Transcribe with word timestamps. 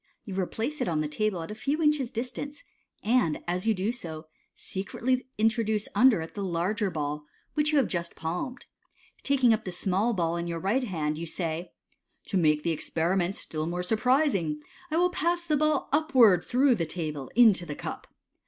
You 0.25 0.33
replace 0.33 0.81
it 0.81 0.87
on 0.87 1.01
the 1.01 1.07
table 1.07 1.43
at 1.43 1.51
a 1.51 1.53
few 1.53 1.79
inches' 1.79 2.09
dis 2.09 2.31
tance, 2.31 2.63
and 3.03 3.39
as 3.47 3.67
you 3.67 3.75
do 3.75 3.91
so, 3.91 4.25
secretly 4.55 5.27
introduce 5.37 5.87
under 5.93 6.21
it 6.21 6.33
the 6.33 6.43
larger 6.43 6.89
ball 6.89 7.27
which 7.53 7.71
you 7.71 7.77
have 7.77 7.87
just 7.87 8.15
palmed. 8.15 8.65
Taking 9.21 9.53
up 9.53 9.63
the 9.63 9.71
small 9.71 10.15
ball 10.15 10.37
in 10.37 10.47
your 10.47 10.57
right 10.59 10.83
hand, 10.85 11.19
you 11.19 11.27
say, 11.27 11.71
To 12.29 12.37
make 12.37 12.63
the 12.63 12.71
experiment 12.71 13.35
still 13.35 13.67
more 13.67 13.83
surprising, 13.83 14.59
I 14.89 14.97
will 14.97 15.11
pass 15.11 15.45
the 15.45 15.55
ball 15.55 15.87
upwards 15.91 16.47
through 16.47 16.73
the 16.73 16.87
table 16.87 17.29
into 17.35 17.67
the 17.67 17.75
cup." 17.75 18.07